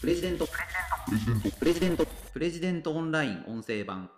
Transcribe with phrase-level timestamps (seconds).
[0.00, 0.48] プレジデント。
[1.58, 2.06] プレジデント。
[2.32, 4.08] プレジデントオンライン音声版。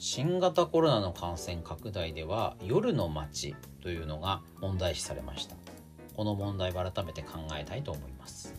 [0.00, 5.54] 新型コロナの感染拡大では夜の街というのが問題視されました。
[6.16, 8.52] この問題を改めて考えたいと思います。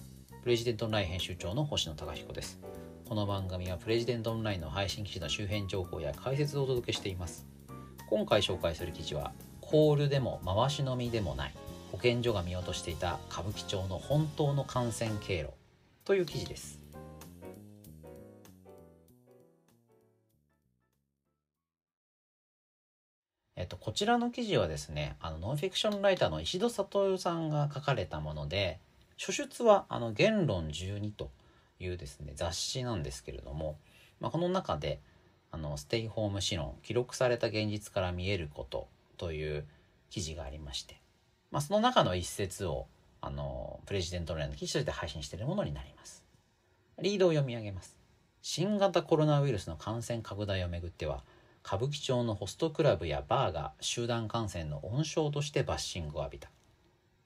[0.43, 2.57] プレジデントオンライン編集長の星野貴彦です。
[3.05, 7.45] この番組はプレジデントオンラインの配信記事の周辺情報や解説をお届けしています。
[8.11, 11.53] 今回紹介する記事はコールでも回し飲みでもない
[11.93, 15.51] 保健所が見落としていた歌舞伎町の本当の感染経路
[16.03, 16.81] という記事です。
[23.55, 28.79] えっと、こちらの記事はですね、あの、ノンフィクションライターの石戸悟さんが書かれたもので、
[29.15, 31.31] 書出は、あの、言論12と
[31.79, 33.77] いうですね、雑誌なんですけれども、
[34.19, 34.99] まあ、この中で、
[35.51, 38.87] あの、ステイホーム思論、記録された現実から見えること
[39.17, 39.65] という
[40.09, 41.01] 記事がありまして、
[41.51, 42.87] まあ、その中の一節を、
[43.19, 46.23] あの、プレジデントラインの記事として配信しているものになります。
[47.01, 47.97] リードを読み上げます。
[48.41, 51.23] 新型コロナウイルスの感染拡大をめぐっては、
[51.63, 56.49] 歌舞伎町のホストクラブやバーが集団感染の温床としてバッシングを浴びた。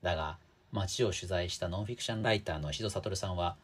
[0.02, 0.38] だが、
[0.72, 3.56] 街を取材したノンフィクションライターの石戸悟さんは、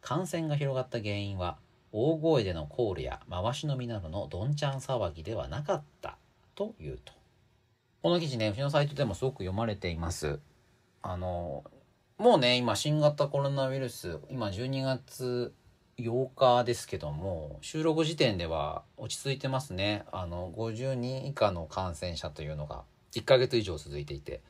[0.00, 1.58] 感染が広がった原因は、
[1.92, 6.16] 大声でのコールや回し飲みなどのどんちゃん騒ぎではなかった
[6.54, 7.12] というと。
[8.02, 10.38] この記事ね、うちのサイトでもすごく読まれています。
[11.02, 11.64] あの、
[12.18, 15.52] もうね、今新型コロナウイルス、今12月
[15.98, 20.04] 8日ですけども、収録時点では落ち着いてますね。
[20.12, 24.42] あの、50人以下の感染者というのが1ヶ月以上続いていて、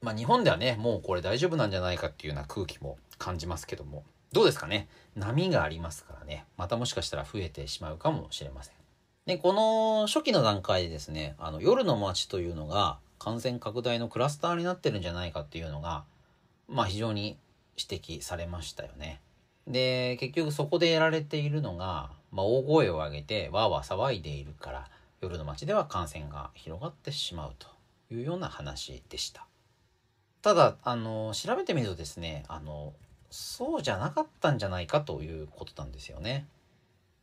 [0.00, 4.88] まあ日本ではね、もうこれ大丈夫なんじゃないかっていうような空気も感じますけども、どうですかね？
[5.14, 8.74] 波がありますからね、またもしかしたら増えてしまうかもしれません。
[9.26, 16.04] で、この初期の段階でですね、あの、夜の街というのが感染拡大のクラスターになってるんじゃないかっていうのが、
[16.68, 17.36] まあ非常に
[17.76, 19.20] 指摘されましたよね。
[19.66, 24.88] で、結局そこでやられているのが、まあ、大声を上げてわーわー騒いでいるから、
[25.20, 27.68] 夜の街では感染が広がってしまうと
[28.10, 29.46] いうような話でした。
[30.40, 32.94] ただ、あの、調べてみるとですね、あの、
[33.32, 36.46] そうじゃなかったんじゃないかということなんですよね。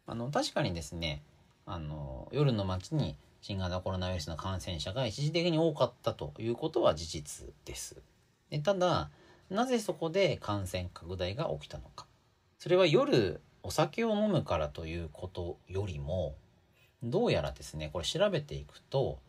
[0.07, 1.21] あの、確かにですね、
[1.67, 8.01] あの、夜の街に新型コロナウイルスの感染者が一時的に多かったということは事実です。
[8.49, 9.11] でただ、
[9.51, 12.07] なぜそこで感染拡大が起きたのか。
[12.57, 16.33] それは夜お酒を飲むからということよりも、
[17.03, 19.19] どうやらですね、これ調べていくと、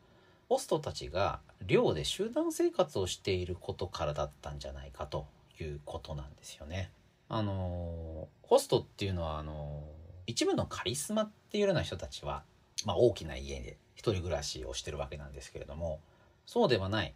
[0.48, 5.26] ホストたちが寮で集団生活をしていることからだったんじゃないかと
[5.64, 6.90] いうことなんですよね。
[7.28, 9.82] あの、ホストっていうのは、あの、
[10.26, 12.42] 一部のカリスマっていうような人たちは、
[12.84, 16.00] まあ大きな家で一人暮らしをしてるわけなんですけれども、
[16.46, 17.14] そうではない。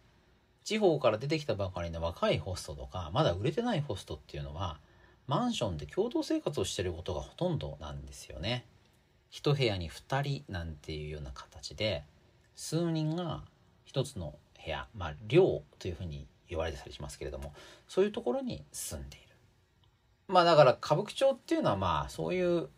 [0.63, 4.79] 地方から出てきたばかりの若いホストとか、まだ売れてないホストっていうのは、
[5.27, 8.65] マンションで共同生活をしてることがほとんどなんですよね。
[9.29, 12.03] 一部屋に2人なんていうような形で、
[12.55, 13.43] 数人が
[13.83, 17.53] 一つの部屋、まあ寮というふうに言われてたりしますけれども、
[17.87, 19.27] そういうところに住んでいる。
[20.27, 22.69] まあだから歌舞伎町っていうのはまあそういう、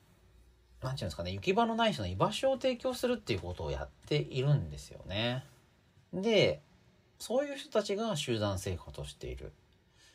[0.83, 5.43] なんていうんですかね、行き場のない人の居場所を提供するっていうことをやっているんですよね。
[6.13, 6.61] で、
[7.19, 9.51] そういう人たちが集団生活をしている。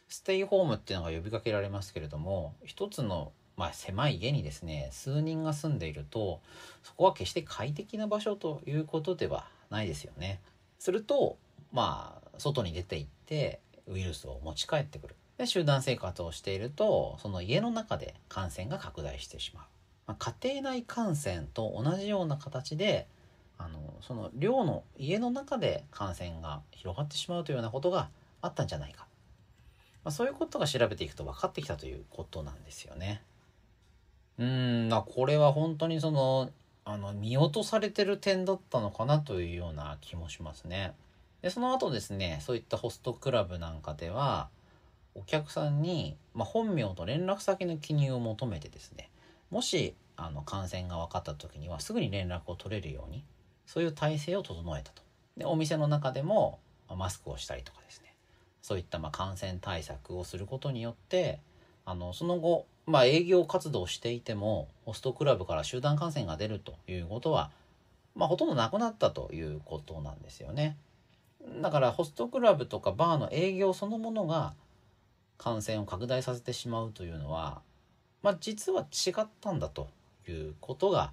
[0.08, 6.41] ステイホームっていうのが呼びかけられますけれども、一つの、まあ、狭い家にですね、数人が住んでいると、
[6.82, 10.41] そこは決して快適な場所ということではないですよね。
[10.78, 11.38] すると、
[11.72, 15.16] まあ、外に出て行って、ウイルスを持ち帰ってくる。
[15.38, 19.65] で、集団生活をしていると、その家の中で感染が拡大してしまう。
[20.06, 23.06] まあ、家庭内感染と同じような形で、
[23.59, 28.09] あの、その寮の家の中で感染が広がってしまうというようなことが
[28.41, 29.06] あったんじゃないか。
[30.04, 33.22] まあ、そういうことが調べていくと分かってきたということなんですよね。
[34.39, 36.50] うん、まあ、これは本当にその、
[36.84, 40.95] あの、見落とされてる点だったのかなというような気もしますね。
[41.42, 44.48] で、その後ですね、そういったホストクラブなんかでは、
[45.15, 49.10] お客さんに、まあ、本名と連絡先の記入を求めてですね、
[49.50, 53.24] もし、あの、感染が分かった時にはすぐに連絡を取れるように、
[53.66, 55.03] そういう体制を整えたと。
[55.36, 58.15] で、お店の中でも、マスクをしたりとかですね、
[58.62, 61.41] そういったま感染対策をすることによって
[61.84, 67.50] あのその後、まあ、営業活動をしていてもホストクラブから集団感染が出るということは、
[68.15, 70.77] まあ、ほとんどなくなったということなんですよね。
[71.60, 74.54] だからホストクラブとかバーの営業そのものが
[75.39, 77.62] 感染を拡大させてしまうというのは、
[78.22, 79.89] まあ、実は違ったんだと
[80.28, 81.12] いうことが、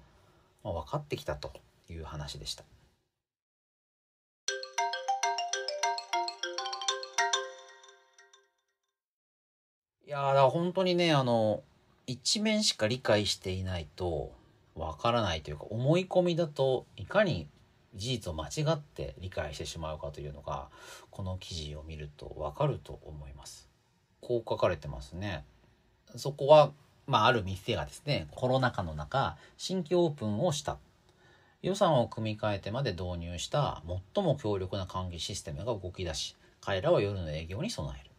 [0.62, 1.52] まあ、分かってきたと
[1.88, 2.64] いう話でした。
[10.06, 11.62] いやだ本当にねあの
[12.08, 14.32] 一面しか理解していないと
[14.74, 17.46] わからないというか思い込みだといかに
[17.94, 20.68] 事実を間違って理解してしまうかというのが
[21.10, 23.68] この記事を見るとわかると思います。
[24.20, 25.44] こう書かれてますね。
[26.16, 26.72] そこは、
[27.06, 30.78] まあ、ある店がですねコロナ禍の中新規オープンをした
[31.62, 33.82] 予算を組み替えてまで導入した
[34.14, 38.10] 最も強力な換気システムが動き出し彼らは夜の営業に備える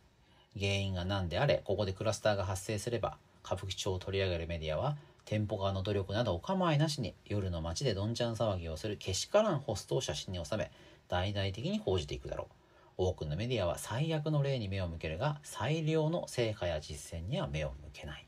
[0.60, 4.96] 原因が何であれここでクラスターが発生すれば歌舞伎町を取り上げるメディアは
[5.26, 10.72] 店舗側の努力などお構いなしに夜の街でどんちゃん騒ぎをするけしからんホストを写真に収め
[11.08, 12.54] 大々的に報じていくだろう。
[12.98, 18.28] 多くのメディアは最悪の例に目を向けるが最良の成果や実践には目を向けない。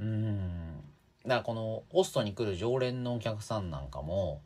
[0.00, 0.84] うーん。
[1.24, 4.42] だからこのホストに来る常連のお客さんなんかも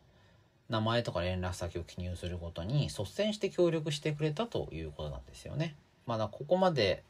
[0.68, 5.76] 名前とか連絡先を記入することに率先して協力してくれたということなんですよね。
[6.06, 7.02] まだここまで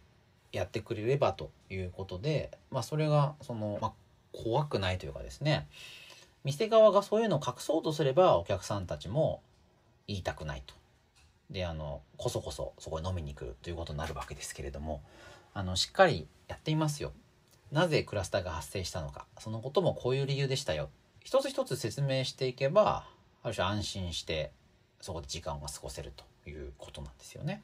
[0.52, 3.92] やってくれればということで、まあ、それがその、まあ、
[4.42, 5.68] 怖くないというかですね
[6.44, 9.40] 店側がそういうのを隠そうとすればお客さんたちも
[10.06, 10.74] 言いたくないと。
[11.50, 15.02] であのこそこそそこに飲みに来るということになるわけですけれども
[15.52, 17.12] あのしっかりやっていますよ。
[17.70, 20.90] なぜクラスターが発生したのかそのこともこういう理由でしたよ
[21.24, 23.04] 一つ一つ説明していけば
[23.42, 24.52] ある種安心して
[25.00, 27.62] そこで時間を過ごせるということなんですよね。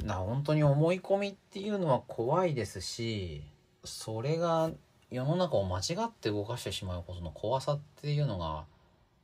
[0.00, 3.42] な本当に思い込みっていうのは怖いですし
[3.84, 4.70] それが
[5.10, 8.64] 世の中を間違って動かしてしまうことの怖さっていうのが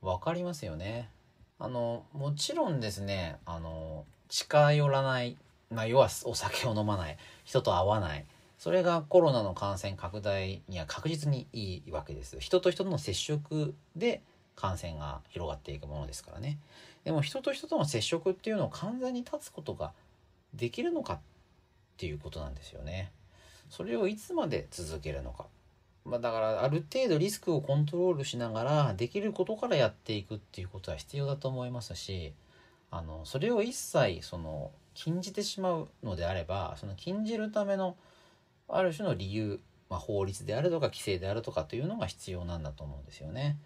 [0.03, 1.11] 分かりますよね。
[1.59, 5.37] あのもちろんですねあの近寄らない、
[5.71, 8.25] まあ、要はお酒を飲まない人と会わない
[8.59, 12.41] それがコロナの感染拡大には確実にいいわけです。
[12.41, 14.23] 人と人との接触で
[14.57, 16.59] 感染が広がっていくものですからね。
[17.05, 19.93] でも人と人との接触っていうのを完全に断つことが
[20.55, 21.19] できるのかっ
[21.99, 23.13] ていうことなんですよね。
[23.69, 25.47] それをいつまで続けるのか。
[26.05, 32.35] まあ、だからある程度リスクをコントロールしながらできることからやっていくっていうことは必要だと思いますし
[32.91, 37.97] あのそれを一切その禁じてしまうのであればその禁じるための
[38.69, 43.59] ある種の理由、まあ、法律であるとか規制であるとかというのが必要なんだと思うんですよね。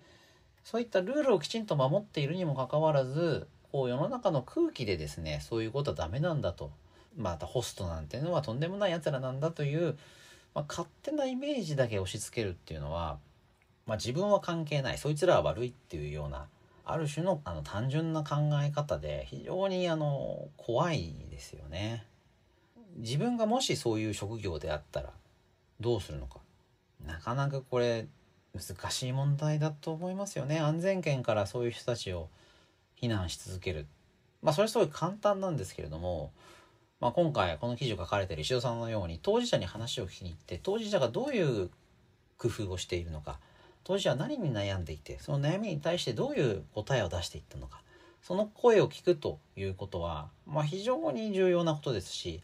[0.64, 6.70] そういったルールをきちんと守っているにもかかわらずこう世の中の空気でですねそういうことはダメなんだと
[7.16, 9.96] またホストなんていうのはとんでもないやつらなんだという
[10.58, 13.20] まあ、勝手なイメージだけ押し付けるっていうのは、
[13.86, 14.98] まあ、自分は関係ない。
[14.98, 16.48] そいつらは悪いっていうような
[16.84, 22.04] ある種のあの単純な考え方で非常にあの怖いですよね。
[22.96, 25.12] 自分がもしそういう職業であったら
[25.78, 26.40] どうするのか。
[27.06, 28.08] なかなかこれ
[28.52, 30.58] 難しい問題だと思いますよね。
[30.58, 32.30] 安全圏からそういう人たちを
[33.00, 33.86] 避難し続ける。
[34.42, 36.32] まあそれはすごい簡単なんですけれども
[37.00, 41.70] まあ、今回この記事を書かれている石戸さんのように当事者に話を聞きに行って当事者がどういう
[42.38, 43.38] 工夫をしているのか
[43.84, 47.80] 当事者は何に悩んでいてその悩みに対してどういう答えを出していったのか
[48.22, 52.42] その声を聞くということは、まあ、非常に重要なことですし、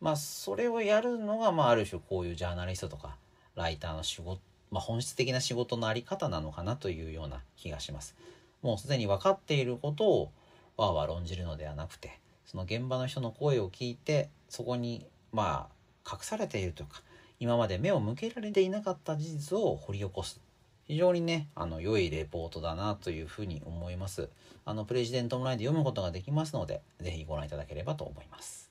[0.00, 3.16] まあ、それをやるのが、まあ、ある種こういうジャーナリストとか
[3.56, 8.14] ライターの仕事、まあ、本質的な仕事の在り方なのかなというような気がします。
[8.62, 10.30] もうすでに分かっていることを
[10.76, 15.68] わーわー論じるのではなくてその現場の人の声を聞いてそこにま
[16.06, 17.02] あ隠されているというか
[17.38, 20.40] 今まで目を向けられていなかった事実を掘り起こす。
[20.84, 24.30] 非常にねあの良いレポートだなというふうに思います。
[24.64, 28.70] あのプレジデントオンラインで読むことができますので是非ご覧いただければと思います。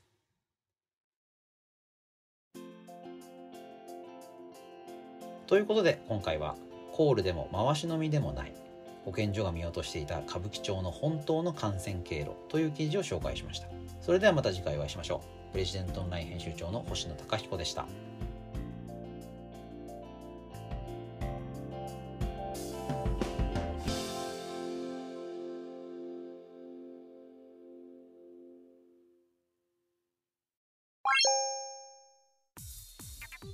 [5.48, 6.55] ということで今回は
[6.94, 8.64] コールでも回し飲みでもない
[9.05, 13.67] 保健所が見落としていた歌舞伎町の本当の感染経路という記事を紹介しました。
[14.01, 15.51] それではまた次回お会いしましょう。
[15.51, 17.85] プレジデントオンライン編集長の星野貴彦でした。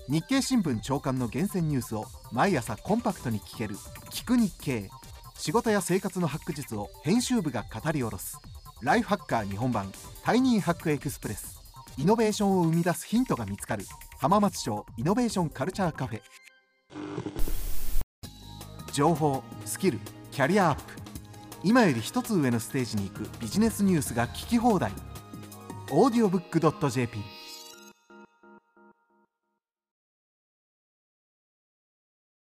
[0.09, 5.00] 日経新聞朝刊の厳選ニュースを毎朝コンパクトに聞ける「聴く日経」
[5.41, 8.37] 仕事や生活のハック術を編集部が語り下ろす。
[8.83, 9.91] ライフハッカー日本版
[10.23, 11.59] タイニーハックエクスプレス。
[11.97, 13.83] イノベーションを生み出すヒントが見つかる
[14.19, 16.21] 浜松町イノベーションカルチャーカフェ。
[18.93, 19.97] 情報スキル
[20.29, 20.83] キャリアアップ。
[21.63, 24.91] 今より一つ上のステージに行くビジネスニュースが聞き放題。
[25.89, 26.11] オ